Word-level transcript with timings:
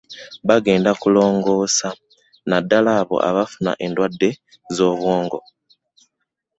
Bagenda 0.47 0.91
kulongoosa 1.01 1.89
nnaddala 2.45 2.91
abo 3.01 3.15
abafuna 3.29 3.71
endwadde 3.85 4.29
z'obwongo. 4.75 5.39